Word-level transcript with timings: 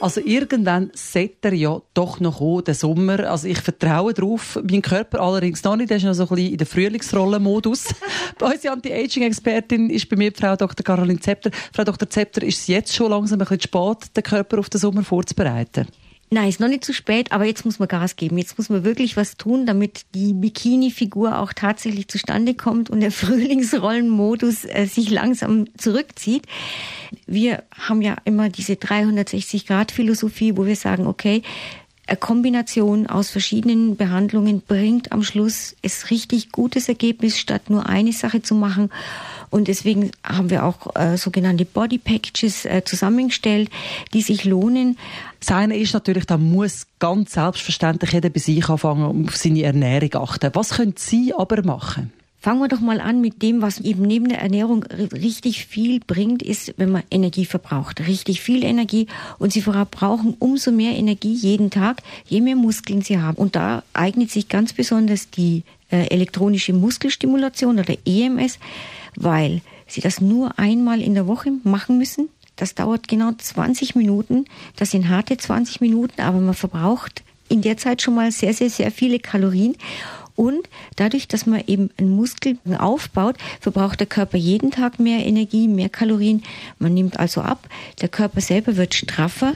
also 0.00 0.20
irgendwann 0.24 0.90
sollte 0.94 1.48
er 1.48 1.54
ja 1.54 1.82
doch 1.94 2.20
noch 2.20 2.38
kommen, 2.38 2.64
der 2.64 2.74
Sommer. 2.74 3.30
Also 3.30 3.48
ich 3.48 3.60
vertraue 3.60 4.14
darauf. 4.14 4.58
Mein 4.68 4.82
Körper 4.82 5.20
allerdings 5.20 5.64
noch 5.64 5.76
nicht. 5.76 5.90
Der 5.90 5.96
ist 5.96 6.04
noch 6.04 6.14
so 6.14 6.24
ein 6.24 6.28
bisschen 6.28 6.52
in 6.52 6.58
der 6.58 6.66
Frühlingsrollenmodus. 6.66 7.86
Unsere 8.40 8.74
Anti-Aging-Expertin 8.74 9.90
ist 9.90 10.08
bei 10.08 10.16
mir 10.16 10.32
Frau 10.34 10.56
Dr. 10.56 10.84
Caroline 10.84 11.20
Zepter. 11.20 11.50
Frau 11.72 11.84
Dr. 11.84 12.08
Zepter, 12.08 12.42
ist 12.42 12.60
es 12.60 12.66
jetzt 12.68 12.94
schon 12.94 13.10
langsam 13.10 13.40
ein 13.40 13.46
bisschen 13.46 13.60
spät, 13.60 14.16
den 14.16 14.22
Körper 14.22 14.58
auf 14.58 14.68
den 14.68 14.80
Sommer 14.80 15.02
vorzubereiten? 15.02 15.86
Nein, 16.30 16.48
ist 16.50 16.60
noch 16.60 16.68
nicht 16.68 16.84
zu 16.84 16.92
spät, 16.92 17.32
aber 17.32 17.46
jetzt 17.46 17.64
muss 17.64 17.78
man 17.78 17.88
Gas 17.88 18.16
geben. 18.16 18.36
Jetzt 18.36 18.58
muss 18.58 18.68
man 18.68 18.84
wirklich 18.84 19.16
was 19.16 19.38
tun, 19.38 19.64
damit 19.64 20.02
die 20.14 20.34
Bikini-Figur 20.34 21.38
auch 21.38 21.54
tatsächlich 21.54 22.08
zustande 22.08 22.54
kommt 22.54 22.90
und 22.90 23.00
der 23.00 23.12
Frühlingsrollenmodus 23.12 24.66
äh, 24.66 24.86
sich 24.86 25.08
langsam 25.10 25.66
zurückzieht. 25.78 26.44
Wir 27.26 27.62
haben 27.78 28.02
ja 28.02 28.16
immer 28.24 28.50
diese 28.50 28.74
360-Grad-Philosophie, 28.74 30.56
wo 30.56 30.66
wir 30.66 30.76
sagen, 30.76 31.06
okay, 31.06 31.42
eine 32.06 32.16
Kombination 32.16 33.06
aus 33.06 33.30
verschiedenen 33.30 33.96
Behandlungen 33.96 34.62
bringt 34.62 35.12
am 35.12 35.22
Schluss 35.22 35.76
es 35.82 36.10
richtig 36.10 36.52
gutes 36.52 36.88
Ergebnis, 36.88 37.38
statt 37.38 37.68
nur 37.68 37.86
eine 37.86 38.12
Sache 38.12 38.40
zu 38.40 38.54
machen. 38.54 38.90
Und 39.50 39.68
deswegen 39.68 40.10
haben 40.24 40.50
wir 40.50 40.64
auch 40.64 40.94
äh, 40.96 41.16
sogenannte 41.16 41.64
Body 41.64 41.98
Packages 41.98 42.64
äh, 42.64 42.82
zusammengestellt, 42.84 43.70
die 44.14 44.22
sich 44.22 44.44
lohnen. 44.44 44.98
Das 45.40 45.52
eine 45.52 45.76
ist 45.76 45.94
natürlich, 45.94 46.26
da 46.26 46.36
muss 46.36 46.86
ganz 46.98 47.32
selbstverständlich 47.32 48.12
jeder 48.12 48.30
bei 48.30 48.40
sich 48.40 48.68
anfangen 48.68 49.04
und 49.04 49.28
auf 49.28 49.36
seine 49.36 49.62
Ernährung 49.62 50.14
achten. 50.14 50.50
Was 50.54 50.70
können 50.70 50.94
Sie 50.96 51.32
aber 51.34 51.62
machen? 51.62 52.12
Fangen 52.40 52.60
wir 52.60 52.68
doch 52.68 52.80
mal 52.80 53.00
an 53.00 53.20
mit 53.20 53.42
dem, 53.42 53.62
was 53.62 53.80
eben 53.80 54.02
neben 54.02 54.28
der 54.28 54.40
Ernährung 54.40 54.84
richtig 54.84 55.66
viel 55.66 55.98
bringt, 55.98 56.40
ist, 56.40 56.72
wenn 56.76 56.92
man 56.92 57.02
Energie 57.10 57.44
verbraucht. 57.44 58.06
Richtig 58.06 58.40
viel 58.40 58.62
Energie. 58.62 59.08
Und 59.40 59.52
Sie 59.52 59.60
verbrauchen 59.60 60.36
umso 60.38 60.70
mehr 60.70 60.96
Energie 60.96 61.34
jeden 61.34 61.70
Tag, 61.70 62.00
je 62.26 62.40
mehr 62.40 62.54
Muskeln 62.54 63.02
Sie 63.02 63.18
haben. 63.18 63.36
Und 63.36 63.56
da 63.56 63.82
eignet 63.92 64.30
sich 64.30 64.48
ganz 64.48 64.72
besonders 64.72 65.30
die 65.30 65.64
elektronische 65.96 66.72
Muskelstimulation 66.72 67.78
oder 67.78 67.94
EMS, 68.04 68.58
weil 69.16 69.62
Sie 69.86 70.02
das 70.02 70.20
nur 70.20 70.58
einmal 70.58 71.00
in 71.00 71.14
der 71.14 71.26
Woche 71.26 71.50
machen 71.64 71.96
müssen. 71.98 72.28
Das 72.56 72.74
dauert 72.74 73.08
genau 73.08 73.30
20 73.36 73.94
Minuten. 73.94 74.44
Das 74.76 74.90
sind 74.90 75.08
harte 75.08 75.36
20 75.36 75.80
Minuten, 75.80 76.20
aber 76.20 76.40
man 76.40 76.54
verbraucht 76.54 77.22
in 77.48 77.62
der 77.62 77.78
Zeit 77.78 78.02
schon 78.02 78.14
mal 78.14 78.30
sehr, 78.30 78.52
sehr, 78.52 78.68
sehr 78.68 78.90
viele 78.90 79.18
Kalorien. 79.18 79.76
Und 80.36 80.68
dadurch, 80.96 81.26
dass 81.26 81.46
man 81.46 81.64
eben 81.66 81.90
einen 81.96 82.10
Muskel 82.10 82.58
aufbaut, 82.78 83.36
verbraucht 83.60 83.98
der 83.98 84.06
Körper 84.06 84.36
jeden 84.36 84.70
Tag 84.70 85.00
mehr 85.00 85.26
Energie, 85.26 85.66
mehr 85.66 85.88
Kalorien. 85.88 86.42
Man 86.78 86.94
nimmt 86.94 87.18
also 87.18 87.40
ab. 87.40 87.68
Der 88.00 88.08
Körper 88.08 88.40
selber 88.40 88.76
wird 88.76 88.94
straffer 88.94 89.54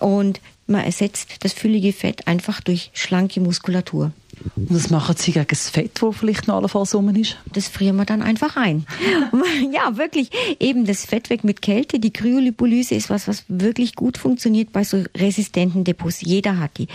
und 0.00 0.40
man 0.66 0.82
ersetzt 0.82 1.44
das 1.44 1.52
füllige 1.52 1.92
Fett 1.92 2.26
einfach 2.26 2.60
durch 2.60 2.90
schlanke 2.92 3.40
Muskulatur. 3.40 4.10
Und 4.54 4.70
was 4.70 4.90
machen 4.90 5.16
Sie 5.16 5.32
gegen 5.32 5.46
das 5.48 5.70
Fett, 5.70 6.00
das 6.00 6.16
vielleicht 6.16 6.46
noch 6.46 6.56
allenfalls 6.56 6.94
rum 6.94 7.08
ist? 7.14 7.36
Das 7.52 7.68
frieren 7.68 7.96
wir 7.96 8.04
dann 8.04 8.22
einfach 8.22 8.56
ein. 8.56 8.86
ja, 9.72 9.96
wirklich. 9.96 10.30
Eben 10.60 10.84
das 10.84 11.04
Fett 11.04 11.30
weg 11.30 11.44
mit 11.44 11.62
Kälte. 11.62 11.98
Die 11.98 12.12
Kryolipolyse 12.12 12.94
ist 12.94 13.10
was, 13.10 13.28
was 13.28 13.44
wirklich 13.48 13.94
gut 13.94 14.18
funktioniert 14.18 14.72
bei 14.72 14.84
so 14.84 15.02
resistenten 15.16 15.84
Depots. 15.84 16.20
Jeder 16.20 16.58
hat 16.58 16.78
die. 16.78 16.88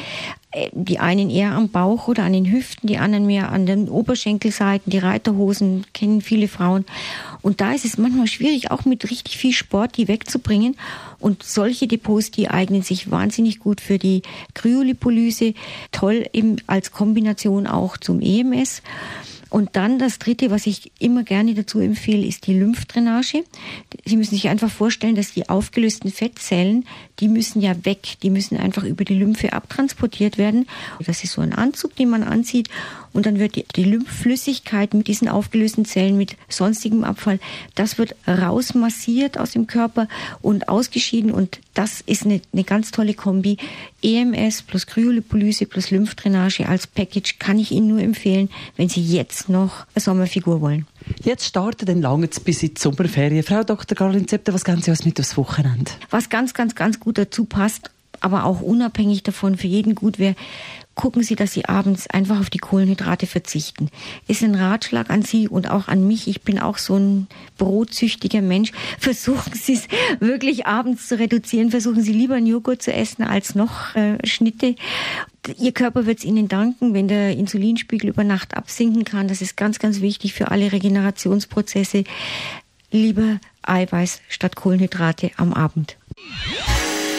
Äh, 0.52 0.70
die 0.74 1.00
einen 1.00 1.30
eher 1.30 1.54
am 1.54 1.70
Bauch 1.70 2.08
oder 2.08 2.24
an 2.24 2.34
den 2.34 2.52
Hüften, 2.52 2.88
die 2.88 2.98
anderen 2.98 3.26
mehr 3.26 3.52
an 3.52 3.66
den 3.66 3.88
Oberschenkelseiten, 3.90 4.92
die 4.92 4.98
Reiterhosen 4.98 5.86
kennen 5.94 6.22
viele 6.22 6.48
Frauen. 6.48 6.86
Und 7.42 7.62
da 7.62 7.74
ist 7.74 7.86
es 7.86 7.98
manchmal 7.98 8.28
schwierig, 8.28 8.72
auch 8.72 8.86
mit 8.86 9.10
richtig 9.10 9.38
viel 9.38 9.54
Sport 9.54 9.98
die 9.98 10.08
wegzubringen. 10.08 10.76
Und 11.20 11.44
solche 11.44 11.88
Depots, 11.88 12.32
die 12.32 12.50
eignen 12.50 12.82
sich 12.84 13.12
wahnsinnig 13.12 13.60
gut 13.60 13.82
für 13.82 13.98
die 13.98 14.22
Kryolipolyse, 14.54 15.54
toll 15.92 16.28
eben 16.34 16.58
als 16.68 16.92
Kombination 16.92 17.68
auch 17.68 17.98
zum 17.98 18.22
EMS. 18.22 18.82
Und 19.52 19.76
dann 19.76 20.00
das 20.00 20.18
Dritte, 20.18 20.50
was 20.50 20.66
ich 20.66 20.94
immer 20.98 21.24
gerne 21.24 21.54
dazu 21.54 21.80
empfehle, 21.80 22.26
ist 22.26 22.48
die 22.48 22.58
Lymphdrainage. 22.58 23.44
Sie 24.06 24.16
müssen 24.16 24.36
sich 24.36 24.48
einfach 24.48 24.72
vorstellen, 24.72 25.16
dass 25.16 25.34
die 25.34 25.50
aufgelösten 25.50 26.10
Fettzellen, 26.10 26.86
die 27.20 27.28
müssen 27.28 27.62
ja 27.62 27.76
weg, 27.84 28.16
die 28.24 28.30
müssen 28.30 28.56
einfach 28.56 28.86
über 28.86 29.04
die 29.04 29.16
Lymphe 29.16 29.52
abtransportiert 29.52 30.38
werden. 30.38 30.68
Das 31.06 31.26
ist 31.26 31.34
so 31.34 31.42
ein 31.42 31.52
Anzug, 31.52 31.98
den 31.98 32.10
man 32.10 32.24
anzieht 32.24 32.70
und 33.14 33.26
dann 33.26 33.40
wird 33.40 33.56
die, 33.56 33.66
die 33.76 33.84
Lymphflüssigkeit 33.84 34.94
mit 34.94 35.08
diesen 35.08 35.28
aufgelösten 35.28 35.86
Zellen, 35.86 36.18
mit 36.18 36.36
sonstigem 36.50 37.04
Abfall, 37.04 37.40
das 37.76 37.98
wird 37.98 38.16
rausmassiert 38.28 39.38
aus 39.38 39.52
dem 39.52 39.68
Körper 39.68 40.08
und 40.42 40.70
ausgeschieden 40.70 41.32
und 41.32 41.60
das 41.74 42.02
ist 42.02 42.26
eine, 42.26 42.42
eine 42.52 42.64
ganz 42.64 42.92
tolle 42.92 43.14
Kombi. 43.14 43.58
EMS 44.04 44.64
plus 44.64 44.88
Kryolipolyse 44.88 45.66
plus 45.66 45.92
Lymphdrainage 45.92 46.68
als 46.68 46.88
Package 46.88 47.38
kann 47.40 47.60
ich 47.60 47.72
Ihnen 47.72 47.88
nur 47.88 48.00
empfehlen, 48.00 48.50
wenn 48.76 48.90
Sie 48.90 49.02
jetzt 49.02 49.48
noch 49.48 49.86
eine 49.94 50.02
Sommerfigur 50.02 50.62
wollen. 50.62 50.88
Jetzt 51.24 51.46
startet 51.46 51.90
dann 51.90 52.02
lange 52.02 52.28
bis 52.28 52.64
in 52.64 52.74
die 52.74 52.80
Sommerferien. 52.80 53.44
Frau 53.44 53.64
Dr. 53.64 53.96
Caroline 53.96 54.26
Zepter, 54.26 54.54
was 54.54 54.66
geben 54.66 54.82
Sie 54.82 54.92
uns 54.92 55.06
mit 55.06 55.20
aufs 55.20 55.38
Wochenende? 55.38 55.92
Was 56.10 56.30
ganz, 56.30 56.54
ganz, 56.54 56.76
ganz 56.76 57.00
gut 57.00 57.18
dazu 57.18 57.46
passt, 57.46 57.92
aber 58.22 58.46
auch 58.46 58.62
unabhängig 58.62 59.24
davon 59.24 59.58
für 59.58 59.68
jeden 59.68 59.96
gut 59.96 60.20
wäre, 60.20 60.36
gucken 60.96 61.24
Sie, 61.24 61.36
dass 61.36 61.54
Sie 61.54 61.66
abends 61.66 62.08
einfach 62.08 62.40
auf 62.40 62.50
die 62.50 62.60
Kohlenhydrate 62.60 63.26
verzichten. 63.26 63.90
Ist 64.28 64.44
ein 64.44 64.56
Ratschlag 64.56 65.10
an 65.10 65.22
Sie 65.22 65.48
und 65.48 65.70
auch 65.70 65.88
an 65.88 66.08
mich. 66.08 66.28
Ich 66.28 66.42
bin 66.42 66.60
auch 66.60 66.78
so 66.78 66.96
ein 66.96 67.28
brotsüchtiger 67.58 68.42
Mensch. 68.42 68.72
Versuchen 69.00 69.54
Sie 69.54 69.74
es 69.74 69.88
wirklich 70.20 70.68
abends 70.68 71.08
zu 71.08 71.18
reduzieren. 71.18 71.72
Versuchen 71.72 72.04
Sie 72.04 72.14
lieber 72.14 72.36
einen 72.36 72.48
Joghurt 72.48 72.82
zu 72.82 72.94
essen 72.94 73.24
als 73.24 73.56
noch 73.56 73.96
äh, 73.96 74.18
Schnitte. 74.28 74.76
Ihr 75.58 75.72
Körper 75.72 76.06
wird 76.06 76.20
es 76.20 76.26
Ihnen 76.26 76.48
danken, 76.48 76.94
wenn 76.94 77.08
der 77.08 77.36
Insulinspiegel 77.36 78.10
über 78.10 78.24
Nacht 78.24 78.56
absinken 78.56 79.06
kann. 79.06 79.28
Das 79.28 79.42
ist 79.42 79.58
ganz, 79.58 79.80
ganz 79.80 80.02
wichtig 80.02 80.34
für 80.34 80.52
alle 80.52 80.72
Regenerationsprozesse. 80.72 82.04
Lieber 82.92 83.40
Eiweiß 83.64 84.22
statt 84.28 84.56
Kohlenhydrate 84.56 85.32
am 85.38 85.54
Abend. 85.54 85.98